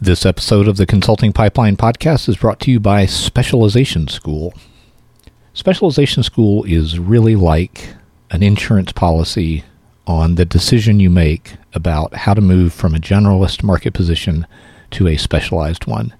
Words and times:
This 0.00 0.26
episode 0.26 0.68
of 0.68 0.76
the 0.76 0.86
Consulting 0.86 1.32
Pipeline 1.32 1.76
podcast 1.76 2.28
is 2.28 2.36
brought 2.36 2.60
to 2.60 2.70
you 2.70 2.80
by 2.80 3.06
Specialization 3.06 4.08
School. 4.08 4.52
Specialization 5.54 6.22
School 6.22 6.64
is 6.64 6.98
really 6.98 7.36
like 7.36 7.94
an 8.30 8.42
insurance 8.42 8.92
policy 8.92 9.64
on 10.06 10.34
the 10.34 10.44
decision 10.44 11.00
you 11.00 11.08
make 11.08 11.56
about 11.72 12.14
how 12.14 12.34
to 12.34 12.40
move 12.40 12.74
from 12.74 12.94
a 12.94 12.98
generalist 12.98 13.62
market 13.62 13.94
position 13.94 14.46
to 14.90 15.06
a 15.08 15.16
specialized 15.16 15.86
one. 15.86 16.12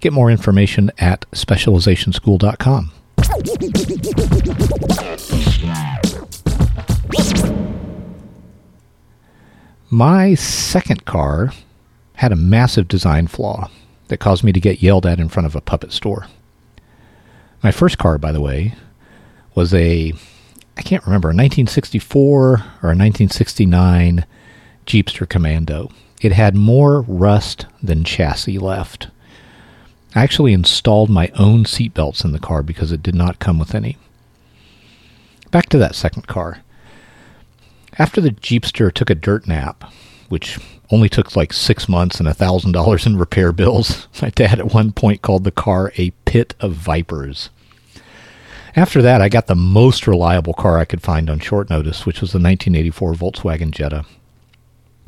Get 0.00 0.12
more 0.12 0.30
information 0.30 0.90
at 0.98 1.26
specializationschool.com. 1.32 2.92
My 9.90 10.34
second 10.34 11.04
car 11.04 11.52
had 12.16 12.32
a 12.32 12.36
massive 12.36 12.88
design 12.88 13.26
flaw 13.26 13.70
that 14.08 14.18
caused 14.18 14.44
me 14.44 14.52
to 14.52 14.60
get 14.60 14.82
yelled 14.82 15.06
at 15.06 15.20
in 15.20 15.28
front 15.28 15.46
of 15.46 15.56
a 15.56 15.60
puppet 15.60 15.92
store. 15.92 16.26
My 17.62 17.70
first 17.70 17.98
car, 17.98 18.18
by 18.18 18.32
the 18.32 18.40
way, 18.40 18.74
was 19.54 19.72
a 19.72 20.12
I 20.76 20.82
can't 20.82 21.04
remember, 21.06 21.28
a 21.28 21.30
1964 21.30 22.28
or 22.28 22.58
a 22.58 22.94
1969 22.94 24.26
Jeepster 24.86 25.28
Commando. 25.28 25.90
It 26.20 26.32
had 26.32 26.54
more 26.54 27.00
rust 27.02 27.66
than 27.82 28.04
chassis 28.04 28.58
left. 28.58 29.08
I 30.14 30.22
actually 30.22 30.52
installed 30.52 31.10
my 31.10 31.30
own 31.38 31.64
seatbelts 31.64 32.24
in 32.24 32.32
the 32.32 32.38
car 32.38 32.62
because 32.62 32.92
it 32.92 33.02
did 33.02 33.14
not 33.14 33.38
come 33.38 33.58
with 33.58 33.74
any. 33.74 33.96
Back 35.50 35.68
to 35.70 35.78
that 35.78 35.94
second 35.94 36.26
car. 36.26 36.62
After 37.98 38.20
the 38.20 38.30
Jeepster 38.30 38.92
took 38.92 39.08
a 39.08 39.14
dirt 39.14 39.46
nap, 39.46 39.90
which 40.28 40.58
only 40.90 41.08
took 41.08 41.34
like 41.34 41.52
six 41.52 41.88
months 41.88 42.18
and 42.18 42.28
a 42.28 42.34
thousand 42.34 42.72
dollars 42.72 43.06
in 43.06 43.16
repair 43.16 43.52
bills, 43.52 44.08
my 44.22 44.30
dad 44.30 44.58
at 44.58 44.72
one 44.72 44.92
point 44.92 45.22
called 45.22 45.44
the 45.44 45.50
car 45.50 45.92
a 45.96 46.10
pit 46.24 46.54
of 46.60 46.72
vipers. 46.72 47.50
After 48.74 49.00
that, 49.00 49.22
I 49.22 49.30
got 49.30 49.46
the 49.46 49.54
most 49.54 50.06
reliable 50.06 50.52
car 50.52 50.78
I 50.78 50.84
could 50.84 51.00
find 51.00 51.30
on 51.30 51.38
short 51.38 51.70
notice, 51.70 52.04
which 52.04 52.20
was 52.20 52.32
the 52.32 52.38
1984 52.38 53.14
Volkswagen 53.14 53.70
Jetta. 53.70 54.04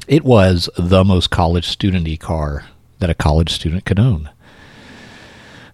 It 0.07 0.25
was 0.25 0.71
the 0.79 1.05
most 1.05 1.29
college 1.29 1.69
studenty 1.69 2.19
car 2.19 2.65
that 2.99 3.11
a 3.11 3.15
college 3.15 3.51
student 3.51 3.85
could 3.85 3.99
own. 3.99 4.31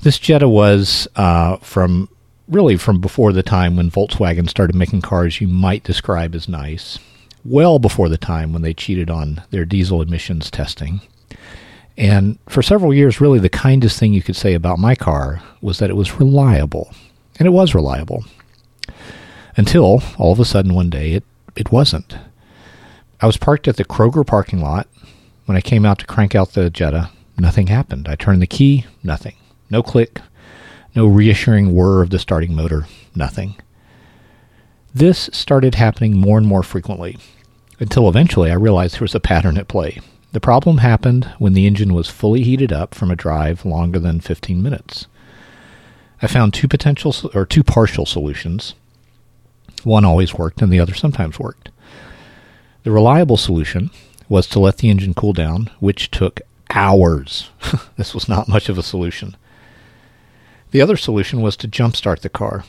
This 0.03 0.19
Jetta 0.19 0.48
was 0.48 1.06
uh, 1.14 1.56
from 1.58 2.08
really 2.48 2.77
from 2.77 3.01
before 3.01 3.33
the 3.33 3.42
time 3.42 3.77
when 3.77 3.91
Volkswagen 3.91 4.48
started 4.48 4.75
making 4.75 5.01
cars 5.01 5.41
you 5.41 5.48
might 5.48 5.84
describe 5.84 6.34
as 6.34 6.48
nice, 6.48 6.98
well 7.45 7.78
before 7.78 8.09
the 8.09 8.19
time 8.19 8.53
when 8.53 8.62
they 8.62 8.75
cheated 8.75 9.11
on 9.11 9.42
their 9.50 9.64
diesel 9.64 10.00
emissions 10.00 10.50
testing. 10.50 11.00
And 11.97 12.39
for 12.48 12.62
several 12.62 12.92
years, 12.92 13.20
really 13.20 13.39
the 13.39 13.48
kindest 13.48 13.98
thing 13.98 14.12
you 14.12 14.23
could 14.23 14.36
say 14.36 14.55
about 14.55 14.78
my 14.78 14.95
car 14.95 15.42
was 15.61 15.78
that 15.78 15.91
it 15.91 15.97
was 15.97 16.19
reliable. 16.19 16.92
And 17.39 17.47
it 17.47 17.53
was 17.53 17.75
reliable. 17.75 18.25
Until 19.56 20.03
all 20.19 20.33
of 20.33 20.41
a 20.41 20.45
sudden 20.45 20.75
one 20.75 20.91
day 20.91 21.12
it, 21.12 21.25
it 21.55 21.70
wasn't. 21.70 22.17
I 23.20 23.27
was 23.27 23.36
parked 23.36 23.69
at 23.69 23.77
the 23.77 23.84
Kroger 23.84 24.27
parking 24.27 24.61
lot. 24.61 24.89
When 25.47 25.56
I 25.56 25.61
came 25.61 25.84
out 25.84 25.98
to 26.01 26.06
crank 26.06 26.34
out 26.34 26.53
the 26.53 26.70
Jetta, 26.70 27.11
nothing 27.39 27.69
happened. 27.69 28.08
I 28.08 28.17
turned 28.17 28.42
the 28.42 28.47
key, 28.47 28.86
nothing. 29.03 29.36
No 29.70 29.83
click, 29.83 30.20
no 30.95 31.06
reassuring 31.06 31.75
whir 31.75 32.03
of 32.03 32.11
the 32.11 32.19
starting 32.19 32.55
motor, 32.55 32.86
nothing. 33.14 33.56
This 34.95 35.28
started 35.33 35.75
happening 35.75 36.17
more 36.17 36.39
and 36.39 36.47
more 36.47 36.62
frequently 36.62 37.19
until 37.81 38.09
eventually 38.09 38.53
I 38.53 38.55
realized 38.55 38.95
there 38.95 39.01
was 39.01 39.14
a 39.17 39.19
pattern 39.19 39.59
at 39.59 39.67
play. 39.67 40.01
The 40.31 40.39
problem 40.39 40.78
happened 40.78 41.25
when 41.39 41.53
the 41.53 41.67
engine 41.67 41.95
was 41.95 42.09
fully 42.09 42.45
heated 42.45 42.73
up 42.73 42.95
from 42.95 43.11
a 43.11 43.17
drive 43.17 43.64
longer 43.64 43.98
than 43.98 44.20
15 44.20 44.62
minutes. 44.62 45.09
I 46.23 46.28
found 46.28 46.55
two 46.55 46.69
potential 46.69 47.12
or 47.34 47.45
two 47.45 47.64
partial 47.64 48.06
solutions. 48.06 48.75
One 49.83 50.05
always 50.05 50.35
worked 50.35 50.63
and 50.63 50.73
the 50.73 50.79
other 50.79 50.95
sometimes 50.95 51.40
worked. 51.40 51.70
The 52.85 52.92
reliable 52.92 53.36
solution 53.36 53.90
was 54.29 54.46
to 54.48 54.61
let 54.61 54.77
the 54.77 54.90
engine 54.90 55.14
cool 55.14 55.33
down, 55.33 55.70
which 55.80 56.13
took 56.13 56.40
hours. 56.70 57.51
this 57.96 58.14
was 58.14 58.29
not 58.29 58.46
much 58.46 58.69
of 58.69 58.79
a 58.79 58.83
solution. 58.83 59.36
The 60.70 60.80
other 60.80 60.96
solution 60.96 61.42
was 61.42 61.57
to 61.57 61.69
jumpstart 61.69 62.20
the 62.20 62.29
car. 62.29 62.64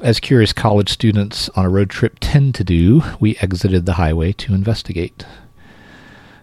as 0.00 0.18
curious 0.18 0.52
college 0.52 0.90
students 0.90 1.48
on 1.50 1.64
a 1.64 1.68
road 1.68 1.90
trip 1.90 2.16
tend 2.20 2.54
to 2.56 2.64
do, 2.64 3.02
we 3.20 3.36
exited 3.36 3.86
the 3.86 3.92
highway 3.94 4.32
to 4.32 4.54
investigate. 4.54 5.24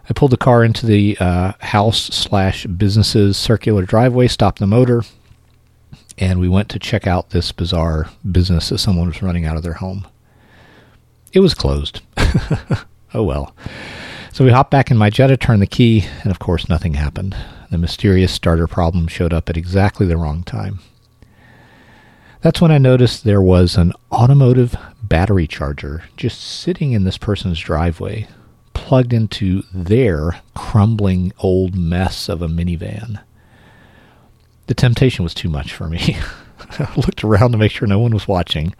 I 0.08 0.12
pulled 0.12 0.32
the 0.32 0.36
car 0.36 0.64
into 0.64 0.86
the 0.86 1.16
uh, 1.18 1.52
house 1.60 2.02
slash 2.02 2.66
business's 2.66 3.36
circular 3.36 3.84
driveway, 3.84 4.28
stopped 4.28 4.58
the 4.58 4.66
motor, 4.66 5.02
and 6.18 6.40
we 6.40 6.48
went 6.48 6.68
to 6.70 6.78
check 6.78 7.06
out 7.06 7.30
this 7.30 7.52
bizarre 7.52 8.08
business 8.30 8.68
that 8.68 8.78
someone 8.78 9.08
was 9.08 9.22
running 9.22 9.44
out 9.44 9.56
of 9.56 9.62
their 9.62 9.74
home. 9.74 10.06
It 11.32 11.40
was 11.40 11.54
closed. 11.54 12.02
oh 13.14 13.22
well. 13.22 13.54
So 14.32 14.44
we 14.44 14.50
hopped 14.50 14.70
back 14.70 14.90
in 14.90 14.96
my 14.96 15.10
Jetta, 15.10 15.36
turned 15.36 15.62
the 15.62 15.66
key, 15.66 16.06
and 16.22 16.30
of 16.30 16.38
course 16.38 16.68
nothing 16.68 16.94
happened. 16.94 17.36
The 17.70 17.78
mysterious 17.78 18.32
starter 18.32 18.66
problem 18.66 19.08
showed 19.08 19.32
up 19.32 19.48
at 19.48 19.56
exactly 19.56 20.06
the 20.06 20.16
wrong 20.16 20.42
time. 20.42 20.80
That's 22.42 22.60
when 22.60 22.70
I 22.70 22.78
noticed 22.78 23.24
there 23.24 23.40
was 23.40 23.76
an 23.76 23.92
automotive 24.10 24.76
battery 25.02 25.46
charger 25.46 26.04
just 26.16 26.40
sitting 26.40 26.92
in 26.92 27.04
this 27.04 27.16
person's 27.16 27.60
driveway, 27.60 28.26
plugged 28.74 29.12
into 29.12 29.62
their 29.72 30.40
crumbling 30.54 31.32
old 31.38 31.76
mess 31.76 32.28
of 32.28 32.42
a 32.42 32.48
minivan. 32.48 33.22
The 34.66 34.74
temptation 34.74 35.22
was 35.22 35.34
too 35.34 35.48
much 35.48 35.72
for 35.72 35.88
me. 35.88 36.16
I 36.78 36.92
looked 36.96 37.22
around 37.22 37.52
to 37.52 37.58
make 37.58 37.72
sure 37.72 37.86
no 37.86 37.98
one 37.98 38.12
was 38.12 38.26
watching, 38.26 38.74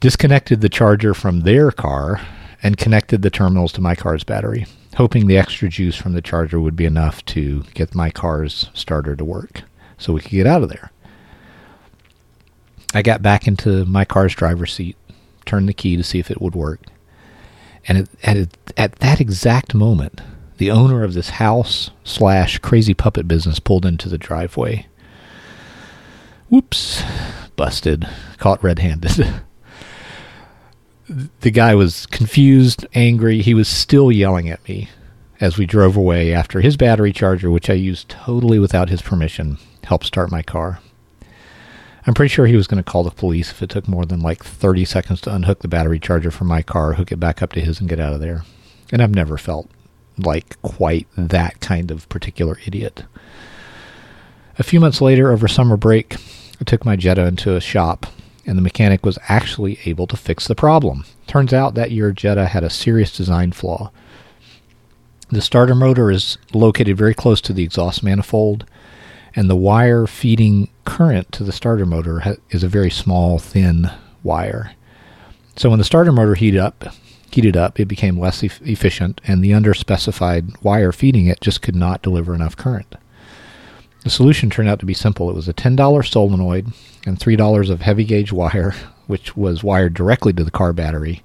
disconnected 0.00 0.60
the 0.60 0.68
charger 0.68 1.14
from 1.14 1.40
their 1.40 1.70
car, 1.70 2.20
and 2.64 2.78
connected 2.78 3.20
the 3.20 3.30
terminals 3.30 3.72
to 3.72 3.82
my 3.82 3.94
car's 3.94 4.24
battery, 4.24 4.66
hoping 4.96 5.26
the 5.26 5.36
extra 5.36 5.68
juice 5.68 5.94
from 5.94 6.14
the 6.14 6.22
charger 6.22 6.58
would 6.58 6.74
be 6.74 6.86
enough 6.86 7.22
to 7.26 7.62
get 7.74 7.94
my 7.94 8.10
car's 8.10 8.70
starter 8.72 9.14
to 9.14 9.24
work 9.24 9.62
so 9.98 10.14
we 10.14 10.20
could 10.20 10.30
get 10.30 10.46
out 10.46 10.62
of 10.62 10.70
there. 10.70 10.90
I 12.94 13.02
got 13.02 13.22
back 13.22 13.46
into 13.46 13.84
my 13.84 14.06
car's 14.06 14.34
driver's 14.34 14.72
seat, 14.72 14.96
turned 15.44 15.68
the 15.68 15.74
key 15.74 15.96
to 15.96 16.02
see 16.02 16.18
if 16.18 16.30
it 16.30 16.40
would 16.40 16.54
work. 16.54 16.80
And 17.86 18.08
at, 18.22 18.56
at 18.78 18.96
that 18.96 19.20
exact 19.20 19.74
moment, 19.74 20.22
the 20.56 20.70
owner 20.70 21.04
of 21.04 21.12
this 21.12 21.30
house 21.30 21.90
slash 22.02 22.58
crazy 22.60 22.94
puppet 22.94 23.28
business 23.28 23.60
pulled 23.60 23.84
into 23.84 24.08
the 24.08 24.16
driveway. 24.16 24.86
Whoops, 26.48 27.02
busted, 27.56 28.08
caught 28.38 28.62
red 28.62 28.78
handed. 28.78 29.42
the 31.08 31.50
guy 31.50 31.74
was 31.74 32.06
confused, 32.06 32.86
angry. 32.94 33.42
He 33.42 33.54
was 33.54 33.68
still 33.68 34.10
yelling 34.10 34.48
at 34.48 34.66
me. 34.68 34.88
as 35.40 35.58
we 35.58 35.66
drove 35.66 35.96
away 35.96 36.32
after 36.32 36.60
his 36.60 36.76
battery 36.76 37.12
charger, 37.12 37.50
which 37.50 37.68
I 37.68 37.74
used 37.74 38.08
totally 38.08 38.58
without 38.58 38.88
his 38.88 39.02
permission, 39.02 39.58
helped 39.82 40.06
start 40.06 40.30
my 40.30 40.42
car. 40.42 40.80
I'm 42.06 42.14
pretty 42.14 42.32
sure 42.32 42.46
he 42.46 42.56
was 42.56 42.66
going 42.66 42.82
to 42.82 42.90
call 42.90 43.02
the 43.02 43.10
police 43.10 43.50
if 43.50 43.62
it 43.62 43.70
took 43.70 43.88
more 43.88 44.04
than 44.04 44.20
like 44.20 44.44
30 44.44 44.84
seconds 44.84 45.20
to 45.22 45.34
unhook 45.34 45.60
the 45.60 45.68
battery 45.68 45.98
charger 45.98 46.30
from 46.30 46.46
my 46.48 46.62
car, 46.62 46.94
hook 46.94 47.12
it 47.12 47.20
back 47.20 47.42
up 47.42 47.52
to 47.52 47.60
his, 47.60 47.80
and 47.80 47.88
get 47.88 48.00
out 48.00 48.12
of 48.12 48.20
there. 48.20 48.44
And 48.92 49.02
I've 49.02 49.14
never 49.14 49.38
felt 49.38 49.68
like 50.18 50.60
quite 50.62 51.08
that 51.16 51.60
kind 51.60 51.90
of 51.90 52.08
particular 52.08 52.58
idiot. 52.66 53.04
A 54.58 54.62
few 54.62 54.80
months 54.80 55.00
later, 55.00 55.32
over 55.32 55.48
summer 55.48 55.76
break, 55.76 56.16
I 56.60 56.64
took 56.64 56.84
my 56.84 56.94
Jetta 56.94 57.26
into 57.26 57.56
a 57.56 57.60
shop, 57.60 58.06
and 58.46 58.58
the 58.58 58.62
mechanic 58.62 59.04
was 59.04 59.18
actually 59.28 59.78
able 59.84 60.06
to 60.06 60.16
fix 60.16 60.46
the 60.46 60.54
problem. 60.54 61.04
Turns 61.26 61.52
out 61.52 61.74
that 61.74 61.92
your 61.92 62.12
Jetta 62.12 62.46
had 62.46 62.64
a 62.64 62.70
serious 62.70 63.16
design 63.16 63.52
flaw. 63.52 63.90
The 65.30 65.40
starter 65.40 65.74
motor 65.74 66.10
is 66.10 66.38
located 66.52 66.96
very 66.96 67.14
close 67.14 67.40
to 67.42 67.52
the 67.52 67.62
exhaust 67.64 68.02
manifold, 68.02 68.66
and 69.34 69.48
the 69.48 69.56
wire 69.56 70.06
feeding 70.06 70.68
current 70.84 71.32
to 71.32 71.44
the 71.44 71.52
starter 71.52 71.86
motor 71.86 72.20
ha- 72.20 72.34
is 72.50 72.62
a 72.62 72.68
very 72.68 72.90
small, 72.90 73.38
thin 73.38 73.90
wire. 74.22 74.72
So 75.56 75.70
when 75.70 75.78
the 75.78 75.84
starter 75.84 76.12
motor 76.12 76.34
heated 76.34 76.60
up, 76.60 76.84
heated 77.30 77.56
up, 77.56 77.80
it 77.80 77.86
became 77.86 78.18
less 78.18 78.44
e- 78.44 78.50
efficient, 78.62 79.20
and 79.26 79.42
the 79.42 79.50
underspecified 79.50 80.62
wire 80.62 80.92
feeding 80.92 81.26
it 81.26 81.40
just 81.40 81.62
could 81.62 81.74
not 81.74 82.02
deliver 82.02 82.34
enough 82.34 82.56
current. 82.56 82.94
The 84.04 84.10
solution 84.10 84.50
turned 84.50 84.68
out 84.68 84.80
to 84.80 84.86
be 84.86 84.94
simple. 84.94 85.30
It 85.30 85.34
was 85.34 85.48
a 85.48 85.54
$10 85.54 86.06
solenoid 86.06 86.72
and 87.06 87.18
$3 87.18 87.70
of 87.70 87.80
heavy 87.80 88.04
gauge 88.04 88.32
wire, 88.32 88.74
which 89.06 89.34
was 89.34 89.64
wired 89.64 89.94
directly 89.94 90.32
to 90.34 90.44
the 90.44 90.50
car 90.50 90.74
battery, 90.74 91.22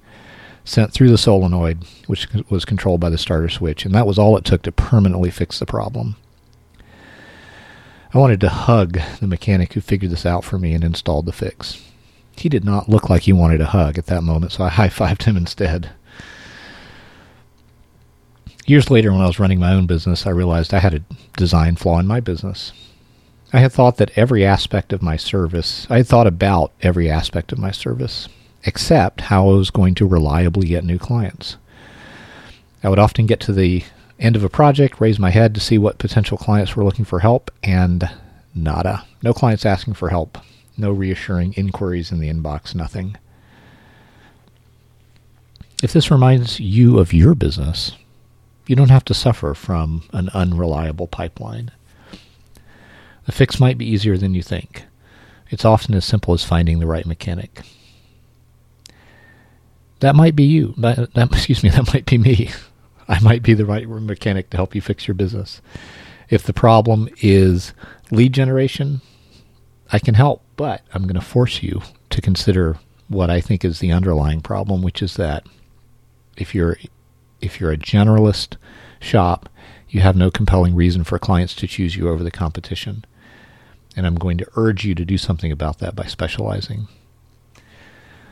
sent 0.64 0.90
through 0.90 1.10
the 1.10 1.18
solenoid, 1.18 1.84
which 2.06 2.26
was 2.48 2.64
controlled 2.64 3.00
by 3.00 3.10
the 3.10 3.18
starter 3.18 3.50
switch, 3.50 3.84
and 3.84 3.94
that 3.94 4.06
was 4.06 4.18
all 4.18 4.36
it 4.36 4.46
took 4.46 4.62
to 4.62 4.72
permanently 4.72 5.30
fix 5.30 5.58
the 5.58 5.66
problem. 5.66 6.16
I 8.14 8.18
wanted 8.18 8.40
to 8.40 8.48
hug 8.48 8.98
the 9.20 9.26
mechanic 9.26 9.74
who 9.74 9.82
figured 9.82 10.10
this 10.10 10.26
out 10.26 10.42
for 10.42 10.58
me 10.58 10.72
and 10.72 10.82
installed 10.82 11.26
the 11.26 11.32
fix. 11.32 11.86
He 12.36 12.48
did 12.48 12.64
not 12.64 12.88
look 12.88 13.10
like 13.10 13.22
he 13.22 13.32
wanted 13.32 13.60
a 13.60 13.66
hug 13.66 13.98
at 13.98 14.06
that 14.06 14.24
moment, 14.24 14.52
so 14.52 14.64
I 14.64 14.70
high 14.70 14.88
fived 14.88 15.24
him 15.24 15.36
instead. 15.36 15.90
Years 18.70 18.88
later, 18.88 19.10
when 19.10 19.20
I 19.20 19.26
was 19.26 19.40
running 19.40 19.58
my 19.58 19.72
own 19.72 19.86
business, 19.86 20.28
I 20.28 20.30
realized 20.30 20.72
I 20.72 20.78
had 20.78 20.94
a 20.94 21.02
design 21.36 21.74
flaw 21.74 21.98
in 21.98 22.06
my 22.06 22.20
business. 22.20 22.72
I 23.52 23.58
had 23.58 23.72
thought 23.72 23.96
that 23.96 24.16
every 24.16 24.46
aspect 24.46 24.92
of 24.92 25.02
my 25.02 25.16
service, 25.16 25.88
I 25.90 25.96
had 25.96 26.06
thought 26.06 26.28
about 26.28 26.70
every 26.80 27.10
aspect 27.10 27.50
of 27.50 27.58
my 27.58 27.72
service, 27.72 28.28
except 28.62 29.22
how 29.22 29.48
I 29.48 29.54
was 29.54 29.70
going 29.70 29.96
to 29.96 30.06
reliably 30.06 30.68
get 30.68 30.84
new 30.84 31.00
clients. 31.00 31.56
I 32.84 32.88
would 32.88 33.00
often 33.00 33.26
get 33.26 33.40
to 33.40 33.52
the 33.52 33.82
end 34.20 34.36
of 34.36 34.44
a 34.44 34.48
project, 34.48 35.00
raise 35.00 35.18
my 35.18 35.30
head 35.30 35.52
to 35.56 35.60
see 35.60 35.76
what 35.76 35.98
potential 35.98 36.38
clients 36.38 36.76
were 36.76 36.84
looking 36.84 37.04
for 37.04 37.18
help, 37.18 37.50
and 37.64 38.08
nada. 38.54 39.04
No 39.20 39.32
clients 39.32 39.66
asking 39.66 39.94
for 39.94 40.10
help. 40.10 40.38
No 40.78 40.92
reassuring 40.92 41.54
inquiries 41.54 42.12
in 42.12 42.20
the 42.20 42.32
inbox, 42.32 42.76
nothing. 42.76 43.16
If 45.82 45.92
this 45.92 46.08
reminds 46.08 46.60
you 46.60 47.00
of 47.00 47.12
your 47.12 47.34
business, 47.34 47.96
you 48.66 48.76
don't 48.76 48.90
have 48.90 49.04
to 49.06 49.14
suffer 49.14 49.54
from 49.54 50.04
an 50.12 50.28
unreliable 50.34 51.06
pipeline. 51.06 51.70
The 53.26 53.32
fix 53.32 53.60
might 53.60 53.78
be 53.78 53.88
easier 53.88 54.16
than 54.16 54.34
you 54.34 54.42
think. 54.42 54.84
It's 55.50 55.64
often 55.64 55.94
as 55.94 56.04
simple 56.04 56.34
as 56.34 56.44
finding 56.44 56.78
the 56.78 56.86
right 56.86 57.06
mechanic. 57.06 57.62
That 60.00 60.16
might 60.16 60.34
be 60.34 60.44
you. 60.44 60.74
That, 60.78 61.12
that, 61.14 61.32
excuse 61.32 61.62
me, 61.62 61.70
that 61.70 61.92
might 61.92 62.06
be 62.06 62.18
me. 62.18 62.50
I 63.08 63.18
might 63.20 63.42
be 63.42 63.54
the 63.54 63.66
right 63.66 63.88
mechanic 63.88 64.50
to 64.50 64.56
help 64.56 64.74
you 64.74 64.80
fix 64.80 65.08
your 65.08 65.14
business. 65.14 65.60
If 66.28 66.44
the 66.44 66.52
problem 66.52 67.08
is 67.20 67.74
lead 68.12 68.32
generation, 68.32 69.00
I 69.92 69.98
can 69.98 70.14
help, 70.14 70.42
but 70.56 70.82
I'm 70.94 71.02
going 71.02 71.14
to 71.14 71.20
force 71.20 71.62
you 71.62 71.82
to 72.10 72.20
consider 72.20 72.78
what 73.08 73.30
I 73.30 73.40
think 73.40 73.64
is 73.64 73.80
the 73.80 73.90
underlying 73.90 74.40
problem, 74.40 74.82
which 74.82 75.02
is 75.02 75.14
that 75.16 75.44
if 76.36 76.54
you're 76.54 76.78
if 77.40 77.60
you're 77.60 77.72
a 77.72 77.76
generalist 77.76 78.56
shop, 79.00 79.48
you 79.88 80.00
have 80.00 80.16
no 80.16 80.30
compelling 80.30 80.74
reason 80.74 81.04
for 81.04 81.18
clients 81.18 81.54
to 81.56 81.66
choose 81.66 81.96
you 81.96 82.08
over 82.08 82.22
the 82.22 82.30
competition. 82.30 83.04
And 83.96 84.06
I'm 84.06 84.14
going 84.14 84.38
to 84.38 84.48
urge 84.54 84.84
you 84.84 84.94
to 84.94 85.04
do 85.04 85.18
something 85.18 85.50
about 85.50 85.78
that 85.78 85.96
by 85.96 86.06
specializing. 86.06 86.86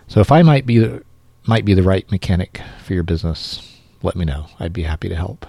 So 0.06 0.20
if 0.20 0.30
I 0.30 0.42
might 0.42 0.66
be 0.66 0.78
the, 0.78 1.02
might 1.46 1.64
be 1.64 1.74
the 1.74 1.82
right 1.82 2.10
mechanic 2.10 2.60
for 2.84 2.94
your 2.94 3.02
business, 3.02 3.78
let 4.02 4.14
me 4.16 4.24
know. 4.24 4.46
I'd 4.60 4.72
be 4.72 4.84
happy 4.84 5.08
to 5.08 5.16
help. 5.16 5.46